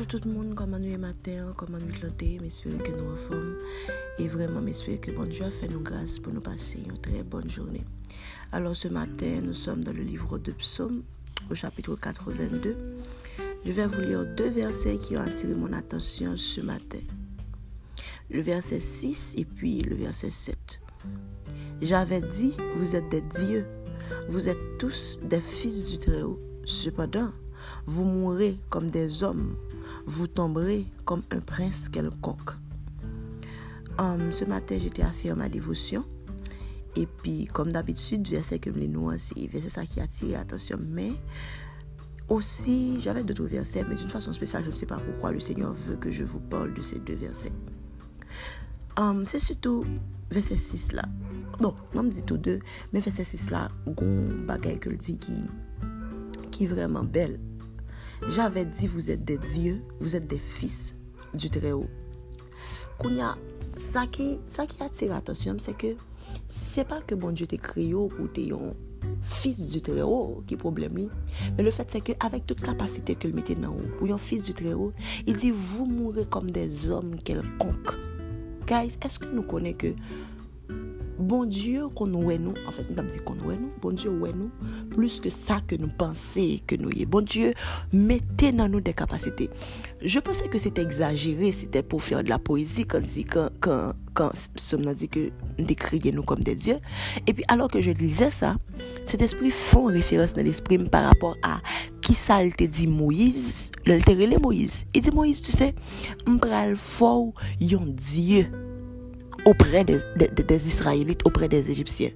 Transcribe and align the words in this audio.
Bonjour 0.00 0.18
tout 0.18 0.28
le 0.30 0.34
monde, 0.34 0.54
comment 0.54 0.78
nous 0.78 0.94
est 0.94 0.96
matin, 0.96 1.52
comment 1.58 1.76
nous 1.76 1.98
planter, 1.98 2.38
j'espère 2.42 2.82
que 2.82 2.90
nous 2.92 3.12
en 3.12 3.16
forme 3.16 3.58
et 4.18 4.28
vraiment 4.28 4.62
j'espère 4.66 4.98
que 4.98 5.10
bon 5.10 5.26
Dieu 5.26 5.44
a 5.44 5.50
fait 5.50 5.68
nous 5.68 5.82
grâce 5.82 6.18
pour 6.18 6.32
nous 6.32 6.40
passer 6.40 6.78
une 6.78 6.96
très 6.96 7.22
bonne 7.22 7.50
journée. 7.50 7.84
Alors 8.50 8.74
ce 8.74 8.88
matin, 8.88 9.42
nous 9.42 9.52
sommes 9.52 9.84
dans 9.84 9.92
le 9.92 10.00
livre 10.00 10.38
de 10.38 10.52
Psaume 10.52 11.02
au 11.50 11.54
chapitre 11.54 11.96
82. 11.96 12.78
Je 13.66 13.72
vais 13.72 13.86
vous 13.86 14.00
lire 14.00 14.24
deux 14.24 14.48
versets 14.48 14.96
qui 14.96 15.18
ont 15.18 15.20
attiré 15.20 15.54
mon 15.54 15.74
attention 15.74 16.34
ce 16.34 16.62
matin. 16.62 17.00
Le 18.30 18.40
verset 18.40 18.80
6 18.80 19.34
et 19.36 19.44
puis 19.44 19.82
le 19.82 19.96
verset 19.96 20.30
7. 20.30 20.80
J'avais 21.82 22.22
dit, 22.22 22.54
vous 22.76 22.96
êtes 22.96 23.10
des 23.10 23.20
dieux, 23.20 23.66
vous 24.30 24.48
êtes 24.48 24.78
tous 24.78 25.20
des 25.22 25.42
fils 25.42 25.90
du 25.90 25.98
Très-Haut. 25.98 26.40
Cependant, 26.64 27.32
vous 27.86 28.04
mourrez 28.04 28.58
comme 28.68 28.90
des 28.90 29.22
hommes, 29.22 29.56
vous 30.10 30.26
tomberez 30.26 30.86
comme 31.04 31.22
un 31.30 31.40
prince 31.40 31.88
quelconque. 31.88 32.50
Um, 33.98 34.32
ce 34.32 34.44
matin, 34.44 34.76
j'étais 34.78 35.02
à 35.02 35.10
faire 35.10 35.36
ma 35.36 35.48
dévotion. 35.48 36.04
Et 36.96 37.06
puis, 37.06 37.44
comme 37.52 37.70
d'habitude, 37.70 38.26
verset 38.28 38.58
que 38.58 38.70
les 38.70 38.88
noirs, 38.88 39.16
c'est 39.18 39.68
ça 39.68 39.86
qui 39.86 40.00
a 40.00 40.04
attiré 40.04 40.32
l'attention. 40.32 40.78
Mais 40.82 41.12
aussi, 42.28 42.98
j'avais 43.00 43.22
d'autres 43.22 43.44
versets, 43.44 43.84
mais 43.88 43.94
d'une 43.94 44.08
façon 44.08 44.32
spéciale, 44.32 44.64
je 44.64 44.70
ne 44.70 44.74
sais 44.74 44.86
pas 44.86 44.98
pourquoi 44.98 45.30
le 45.30 45.38
Seigneur 45.38 45.72
veut 45.72 45.96
que 45.96 46.10
je 46.10 46.24
vous 46.24 46.40
parle 46.40 46.74
de 46.74 46.82
ces 46.82 46.98
deux 46.98 47.14
versets. 47.14 47.52
Um, 48.98 49.24
c'est 49.24 49.38
surtout 49.38 49.84
verset 50.30 50.56
6 50.56 50.92
là. 50.92 51.04
Non, 51.60 51.74
je 51.94 52.00
me 52.00 52.10
dis 52.10 52.24
tout 52.24 52.36
deux, 52.36 52.58
mais 52.92 52.98
verset 52.98 53.24
6 53.24 53.50
là, 53.50 53.70
gon 53.86 54.26
bagay 54.46 54.78
que 54.78 54.90
le 54.90 54.96
dit 54.96 55.18
qui 55.18 56.64
est 56.64 56.66
vraiment 56.66 57.04
belle. 57.04 57.38
J'avais 58.28 58.64
dit, 58.64 58.86
vous 58.86 59.10
êtes 59.10 59.24
des 59.24 59.38
dieux, 59.38 59.82
vous 60.00 60.14
êtes 60.14 60.26
des 60.26 60.38
fils 60.38 60.94
du 61.34 61.50
Très-Haut. 61.50 61.88
Kounia, 62.98 63.36
ça 63.76 64.06
qui, 64.06 64.38
ça 64.46 64.66
qui 64.66 64.82
attire 64.82 65.10
l'attention, 65.10 65.56
c'est 65.58 65.76
que 65.76 65.96
c'est 66.48 66.86
pas 66.86 67.00
que 67.00 67.14
bon 67.14 67.32
Dieu 67.32 67.46
te 67.46 67.56
créé 67.56 67.94
ou 67.94 68.10
t'es 68.32 68.52
un 68.52 68.74
fils 69.22 69.68
du 69.68 69.80
Très-Haut 69.80 70.44
qui 70.46 70.56
problème 70.56 70.94
lui. 70.96 71.08
Mais 71.56 71.62
le 71.62 71.70
fait 71.70 71.86
c'est 71.90 72.00
qu'avec 72.02 72.46
toute 72.46 72.60
capacité 72.60 73.14
que 73.14 73.26
le 73.26 73.34
mettait 73.34 73.54
dans 73.54 73.70
ou, 73.70 74.04
ou 74.06 74.12
un 74.12 74.18
fils 74.18 74.42
du 74.42 74.52
Très-Haut, 74.54 74.92
il 75.26 75.36
dit, 75.36 75.50
vous 75.50 75.86
mourrez 75.86 76.26
comme 76.26 76.50
des 76.50 76.90
hommes 76.90 77.16
quelconques. 77.16 77.96
Guys, 78.66 78.98
est-ce 79.04 79.18
que 79.18 79.26
nous 79.26 79.42
connaissons 79.42 79.78
que 79.78 79.94
bon 81.20 81.44
Dieu 81.44 81.88
qu'on 81.88 82.12
ouè 82.12 82.38
nous, 82.38 82.54
en 82.66 82.72
fait, 82.72 82.88
nous 82.90 82.98
avons 82.98 83.10
dit 83.10 83.18
qu'on 83.18 83.38
ouè 83.46 83.56
nous, 83.56 83.70
bon 83.80 83.92
Dieu 83.92 84.10
ouè 84.10 84.32
nous, 84.32 84.50
plus 84.90 85.20
que 85.20 85.30
ça 85.30 85.60
que 85.66 85.76
nous 85.76 85.88
pensons 85.88 86.58
que 86.66 86.76
nous 86.76 86.90
y. 86.90 87.04
Bon 87.04 87.22
Dieu, 87.22 87.54
mettez 87.92 88.52
dans 88.52 88.68
nous 88.68 88.80
des 88.80 88.94
capacités. 88.94 89.50
Je 90.02 90.18
pensais 90.18 90.48
que 90.48 90.58
c'était 90.58 90.82
exagéré, 90.82 91.52
c'était 91.52 91.82
pour 91.82 92.02
faire 92.02 92.24
de 92.24 92.28
la 92.28 92.38
poésie 92.38 92.86
quand 92.86 93.02
dit 93.02 93.24
quand 93.24 93.50
quand 93.60 93.92
quand 94.14 94.30
a 94.86 94.94
dit 94.94 95.08
que 95.08 95.30
décrier 95.58 96.12
nous 96.12 96.22
comme 96.22 96.40
des 96.40 96.54
dieux. 96.54 96.78
Et 97.26 97.32
puis 97.32 97.44
alors 97.48 97.68
que 97.68 97.80
je 97.80 97.90
lisais 97.90 98.30
ça, 98.30 98.56
cet 99.04 99.22
esprit 99.22 99.50
font 99.50 99.86
référence 99.86 100.34
dans 100.34 100.42
l'esprit 100.42 100.78
par 100.78 101.04
rapport 101.04 101.36
à 101.42 101.60
qui 102.00 102.14
ça 102.14 102.38
te 102.56 102.64
dit 102.64 102.86
Moïse, 102.86 103.70
le 103.86 104.38
Moïse. 104.38 104.86
Il 104.94 105.02
dit 105.02 105.10
Moïse, 105.10 105.42
tu 105.42 105.52
sais, 105.52 105.74
m'pral 106.26 106.76
fort 106.76 107.32
yon 107.60 107.84
Dieu 107.86 108.50
auprès 109.44 109.84
des, 109.84 110.68
Israélites, 110.68 111.26
auprès 111.26 111.48
des 111.48 111.70
Égyptiens. 111.70 112.10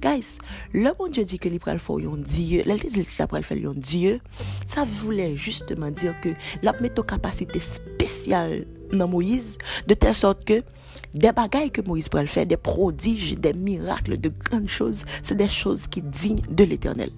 Guys, 0.00 0.38
le 0.72 0.90
bon 0.96 1.08
Dieu 1.08 1.24
dit 1.24 1.38
que 1.38 1.48
l'Ibral 1.48 1.78
faut 1.78 1.98
un 1.98 2.16
Dieu, 2.16 2.62
l'Ibral 2.64 3.44
fait 3.44 3.64
un 3.64 3.74
Dieu, 3.74 4.20
ça 4.66 4.84
voulait 4.84 5.36
justement 5.36 5.90
dire 5.90 6.14
que 6.20 6.30
la 6.62 6.72
capacité 6.72 7.58
spéciale 7.58 8.66
dans 8.92 9.08
Moïse, 9.08 9.58
de 9.86 9.94
telle 9.94 10.14
sorte 10.14 10.44
que 10.44 10.62
des 11.14 11.32
bagailles 11.32 11.70
que 11.70 11.80
Moïse 11.80 12.08
pourrait 12.08 12.26
faire, 12.26 12.46
des 12.46 12.56
prodiges, 12.56 13.36
des 13.36 13.52
miracles, 13.52 14.18
de 14.18 14.28
grandes 14.28 14.68
choses, 14.68 15.04
c'est 15.22 15.36
des 15.36 15.48
choses 15.48 15.86
qui 15.86 16.02
dignent 16.02 16.42
de 16.50 16.64
l'éternel. 16.64 17.10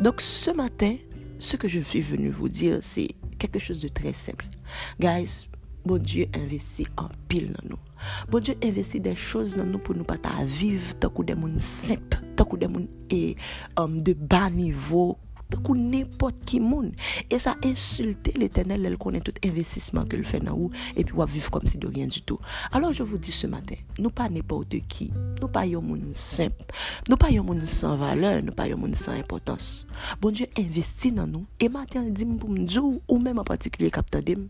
Donc 0.00 0.20
ce 0.20 0.50
matin, 0.50 0.96
ce 1.38 1.56
que 1.56 1.68
je 1.68 1.80
suis 1.80 2.00
venu 2.00 2.28
vous 2.28 2.48
dire, 2.48 2.78
c'est 2.80 3.08
quelque 3.38 3.58
chose 3.58 3.80
de 3.80 3.88
très 3.88 4.12
simple. 4.12 4.44
Guys, 5.00 5.48
bon 5.84 6.02
Diyo 6.02 6.28
investi 6.36 6.86
an 7.00 7.10
pil 7.30 7.50
nan 7.52 7.72
nou. 7.72 7.80
Bon 8.32 8.44
Diyo 8.44 8.56
investi 8.66 9.00
de 9.04 9.14
chouz 9.16 9.56
nan 9.58 9.72
nou 9.72 9.82
pou 9.82 9.96
nou 9.96 10.08
pata 10.08 10.32
aviv 10.42 10.94
takou 11.02 11.26
de 11.26 11.36
moun 11.38 11.58
simp, 11.62 12.16
takou 12.38 12.60
de 12.60 12.68
moun 12.70 12.86
e, 13.12 13.34
um, 13.80 13.98
de 14.00 14.14
ba 14.14 14.48
nivou, 14.52 15.16
takou 15.50 15.74
nepot 15.74 16.36
ki 16.46 16.60
moun. 16.62 16.92
E 17.28 17.38
sa 17.42 17.56
insulte 17.66 18.32
l'Eternel 18.38 18.86
el 18.88 18.96
konen 19.00 19.24
tout 19.26 19.36
investisman 19.46 20.08
ke 20.10 20.20
l'fè 20.20 20.40
nan 20.44 20.54
ou, 20.54 20.70
e 20.94 21.04
pi 21.06 21.16
wap 21.18 21.32
viv 21.32 21.50
kom 21.52 21.66
si 21.68 21.80
de 21.80 21.90
rien 21.90 22.10
du 22.10 22.22
tout. 22.22 22.38
Alors 22.72 22.92
je 22.92 23.02
vous 23.02 23.18
dis 23.18 23.34
ce 23.34 23.50
matin, 23.50 23.78
nou 23.98 24.14
pa 24.14 24.30
nepot 24.32 24.64
de 24.70 24.80
ki, 24.80 25.10
nou 25.40 25.50
pa 25.52 25.66
yon 25.68 25.84
moun 25.86 26.14
simp, 26.16 26.72
nou 27.08 27.18
pa 27.20 27.32
yon 27.34 27.46
moun 27.48 27.62
san 27.66 27.98
valeur, 28.00 28.40
nou 28.46 28.56
pa 28.56 28.68
yon 28.70 28.80
moun 28.80 28.94
san 28.98 29.18
importans. 29.20 29.84
Bon 30.22 30.34
Diyo 30.34 30.48
investi 30.60 31.12
nan 31.16 31.34
nou, 31.34 31.46
e 31.60 31.68
matin 31.72 32.06
el 32.06 32.14
dim 32.16 32.38
pou 32.40 32.52
mdjou 32.54 33.00
ou 33.06 33.20
mèm 33.22 33.42
an 33.42 33.48
patikli 33.48 33.90
kapta 33.94 34.22
dim, 34.24 34.46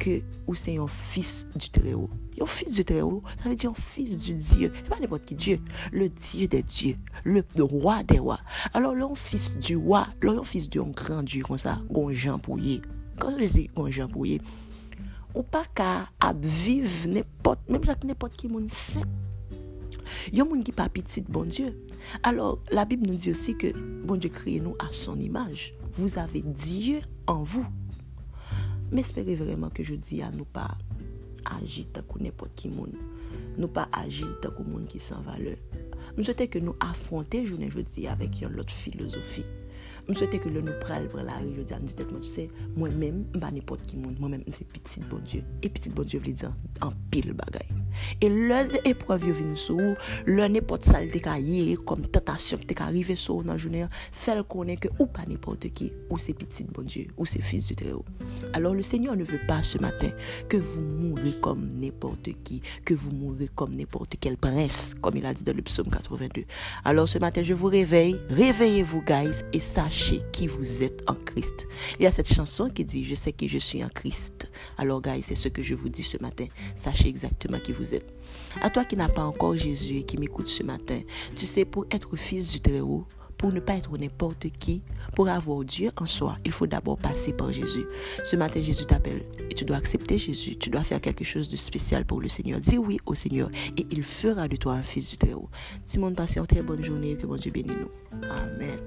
que 0.00 0.20
ou 0.46 0.54
c'est 0.54 0.78
un 0.78 0.86
fils 0.88 1.46
du 1.54 1.70
Très-Haut. 1.70 2.10
Un 2.40 2.46
fils 2.46 2.72
du 2.72 2.84
Très-Haut, 2.84 3.22
ça 3.42 3.48
veut 3.48 3.54
dire 3.54 3.70
un 3.70 3.74
fils 3.74 4.18
du 4.20 4.34
Dieu. 4.34 4.72
Et 4.74 4.88
pas 4.88 4.98
n'importe 4.98 5.24
qui 5.26 5.34
Dieu. 5.34 5.60
Le 5.92 6.08
Dieu 6.08 6.48
des 6.48 6.62
dieux. 6.62 6.96
Le 7.24 7.44
roi 7.60 8.02
des 8.02 8.18
rois. 8.18 8.40
Alors, 8.74 8.94
l'on 8.94 9.14
fils 9.14 9.56
du 9.58 9.76
roi, 9.76 10.08
l'on 10.22 10.42
fils 10.42 10.68
d'un 10.70 10.88
grand 10.88 11.22
Dieu 11.22 11.44
comme 11.44 11.58
ça, 11.58 11.80
gonjan 11.90 12.38
pour 12.38 12.58
y. 12.58 12.80
Quand 13.18 13.38
je 13.38 13.44
dis 13.44 13.70
gonjan 13.76 14.08
pour 14.08 14.26
y, 14.26 14.40
ou 15.34 15.42
pas 15.42 15.64
qu'à 15.74 16.08
vivre 16.42 17.08
n'importe, 17.08 17.68
même 17.68 17.82
n'importe 18.04 18.36
qui 18.36 18.48
monde 18.48 18.72
simple. 18.72 19.08
Yon 20.34 20.48
moun 20.50 20.62
ki 20.66 20.74
pa 20.76 20.88
pitit 20.92 21.26
bon 21.30 21.48
Diyo. 21.48 21.70
Alors, 22.26 22.58
la 22.74 22.84
Bible 22.88 23.08
nou 23.08 23.18
di 23.20 23.32
osi 23.32 23.54
ke 23.58 23.72
bon 24.06 24.20
Diyo 24.20 24.34
kriye 24.34 24.62
nou 24.62 24.76
a 24.82 24.90
son 24.94 25.20
imaj. 25.22 25.70
Vous 25.94 26.18
avez 26.18 26.42
Diyo 26.42 27.00
en 27.26 27.42
vous. 27.42 27.66
Mespere 28.90 29.36
vreman 29.38 29.70
ke 29.70 29.84
jodi 29.86 30.18
ya 30.18 30.32
nou 30.34 30.48
pa 30.50 30.66
aji 31.54 31.86
takou 31.94 32.18
nepot 32.22 32.50
ki 32.58 32.72
moun. 32.74 32.96
Nou 33.54 33.70
pa 33.70 33.86
aji 33.94 34.26
takou 34.42 34.66
moun 34.66 34.88
ki 34.90 34.98
san 35.02 35.22
vale. 35.26 35.54
Mwen 36.16 36.26
sote 36.26 36.48
ke 36.50 36.62
nou 36.64 36.74
afronte 36.82 37.38
jounen 37.44 37.70
jodi 37.70 38.08
avèk 38.10 38.42
yon 38.42 38.56
lot 38.58 38.74
filosofi. 38.74 39.46
M 40.10 40.14
souwete 40.18 40.40
ke 40.42 40.50
lè 40.50 40.58
nou 40.64 40.74
pral 40.82 41.04
vre 41.12 41.22
la 41.22 41.36
ri, 41.38 41.52
yo 41.54 41.62
di 41.62 41.74
an 41.76 41.84
di 41.86 41.94
tek 41.94 42.08
mwen, 42.10 42.24
tu 42.24 42.26
se, 42.26 42.48
mwen 42.74 42.96
men, 42.98 43.20
m 43.30 43.42
pa 43.44 43.52
nipot 43.54 43.84
ki 43.86 44.00
moun, 44.00 44.16
mwen 44.18 44.32
men, 44.34 44.40
m 44.42 44.54
se 44.54 44.64
pitit 44.66 45.04
bon 45.06 45.22
Diyo. 45.22 45.44
E 45.62 45.70
pitit 45.70 45.94
bon 45.94 46.08
Diyo 46.08 46.18
vle 46.24 46.32
di 46.34 46.48
an 46.82 46.96
pil 47.14 47.30
bagay. 47.38 47.68
E 48.18 48.30
lè 48.32 48.64
di 48.72 48.80
eprov 48.90 49.22
yo 49.22 49.36
vin 49.36 49.52
sou, 49.54 49.92
lè 50.26 50.48
nipot 50.50 50.88
sal 50.88 51.06
te 51.12 51.20
ka 51.22 51.36
ye, 51.38 51.76
kom 51.86 52.02
tetasyon 52.02 52.64
te 52.66 52.74
ka 52.74 52.88
rive 52.90 53.14
sou 53.14 53.44
nan 53.46 53.60
jounen, 53.60 53.86
fel 54.10 54.42
konen 54.50 54.80
ke 54.82 54.90
ou 54.96 55.06
pa 55.14 55.22
nipot 55.30 55.68
ki, 55.78 55.92
ou 56.08 56.18
se 56.18 56.34
pitit 56.34 56.74
bon 56.74 56.90
Diyo, 56.90 57.14
ou 57.14 57.28
se 57.28 57.38
fils 57.38 57.70
du 57.70 57.78
Tréo. 57.78 58.02
Alors 58.52 58.74
le 58.74 58.82
Seigneur 58.82 59.14
ne 59.14 59.22
veut 59.22 59.42
pas 59.46 59.62
ce 59.62 59.78
matin 59.78 60.10
que 60.48 60.56
vous 60.56 60.82
mourrez 60.82 61.38
comme 61.38 61.68
n'importe 61.78 62.30
qui, 62.42 62.62
que 62.84 62.94
vous 62.94 63.12
mourrez 63.12 63.46
comme 63.54 63.76
n'importe 63.76 64.16
quelle 64.18 64.38
presse, 64.38 64.96
comme 65.00 65.18
il 65.18 65.26
a 65.26 65.34
dit 65.34 65.44
dans 65.44 65.54
le 65.54 65.62
psaume 65.62 65.86
82. 65.86 66.46
Alors 66.84 67.08
ce 67.08 67.20
matin, 67.20 67.42
je 67.44 67.54
vous 67.54 67.68
réveille, 67.68 68.18
réveillez-vous 68.30 69.02
guys, 69.06 69.44
et 69.52 69.60
sachez 69.60 69.99
qui 70.32 70.46
vous 70.46 70.82
êtes 70.82 71.02
en 71.08 71.14
Christ. 71.14 71.66
Il 71.98 72.04
y 72.04 72.06
a 72.06 72.12
cette 72.12 72.32
chanson 72.32 72.68
qui 72.68 72.84
dit 72.84 73.04
Je 73.04 73.14
sais 73.14 73.32
que 73.32 73.46
je 73.46 73.58
suis 73.58 73.84
en 73.84 73.88
Christ. 73.88 74.50
Alors, 74.78 75.00
guys, 75.00 75.22
c'est 75.22 75.36
ce 75.36 75.48
que 75.48 75.62
je 75.62 75.74
vous 75.74 75.88
dis 75.88 76.02
ce 76.02 76.16
matin. 76.20 76.46
Sachez 76.76 77.08
exactement 77.08 77.58
qui 77.58 77.72
vous 77.72 77.94
êtes. 77.94 78.14
À 78.62 78.70
toi 78.70 78.84
qui 78.84 78.96
n'as 78.96 79.08
pas 79.08 79.24
encore 79.24 79.56
Jésus 79.56 79.98
et 79.98 80.02
qui 80.04 80.16
m'écoute 80.16 80.48
ce 80.48 80.62
matin, 80.62 81.00
tu 81.36 81.46
sais, 81.46 81.64
pour 81.64 81.86
être 81.90 82.16
fils 82.16 82.52
du 82.52 82.60
Très-Haut, 82.60 83.06
pour 83.36 83.52
ne 83.52 83.60
pas 83.60 83.74
être 83.74 83.96
n'importe 83.96 84.50
qui, 84.58 84.82
pour 85.14 85.28
avoir 85.28 85.64
Dieu 85.64 85.90
en 85.96 86.04
soi, 86.04 86.36
il 86.44 86.52
faut 86.52 86.66
d'abord 86.66 86.98
passer 86.98 87.32
par 87.32 87.50
Jésus. 87.52 87.86
Ce 88.22 88.36
matin, 88.36 88.60
Jésus 88.60 88.84
t'appelle 88.84 89.22
et 89.50 89.54
tu 89.54 89.64
dois 89.64 89.78
accepter 89.78 90.18
Jésus. 90.18 90.56
Tu 90.56 90.68
dois 90.68 90.82
faire 90.82 91.00
quelque 91.00 91.24
chose 91.24 91.50
de 91.50 91.56
spécial 91.56 92.04
pour 92.04 92.20
le 92.20 92.28
Seigneur. 92.28 92.60
Dis 92.60 92.76
oui 92.76 92.98
au 93.06 93.14
Seigneur 93.14 93.48
et 93.78 93.86
il 93.90 94.02
fera 94.02 94.46
de 94.46 94.56
toi 94.56 94.74
un 94.74 94.82
fils 94.82 95.08
du 95.08 95.16
Très-Haut. 95.16 95.48
Simon, 95.86 96.12
passe 96.12 96.36
une 96.36 96.46
très 96.46 96.62
bonne 96.62 96.82
journée. 96.82 97.16
Que 97.16 97.26
bon 97.26 97.36
Dieu 97.36 97.50
bénisse 97.50 97.72
nous. 97.80 98.28
Amen. 98.30 98.78